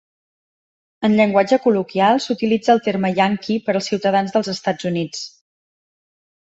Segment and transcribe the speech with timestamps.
[1.09, 5.25] En llenguatge col·loquial, s'utilitza el terme "yankee" per als ciutadans dels Estats Units.